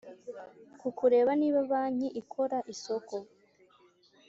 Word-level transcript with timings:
ku 0.79 0.87
kureba 0.97 1.31
niba 1.41 1.59
banki 1.71 2.07
ikora 2.21 2.57
isoko 2.73 3.15